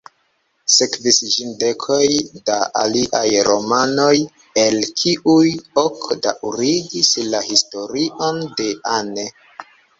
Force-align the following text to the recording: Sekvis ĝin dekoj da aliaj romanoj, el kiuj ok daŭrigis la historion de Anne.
Sekvis 0.75 1.19
ĝin 1.33 1.51
dekoj 1.63 2.07
da 2.51 2.55
aliaj 2.85 3.25
romanoj, 3.49 4.15
el 4.63 4.79
kiuj 5.03 5.45
ok 5.85 6.11
daŭrigis 6.27 7.15
la 7.31 7.47
historion 7.53 8.45
de 8.59 8.71
Anne. 8.99 9.31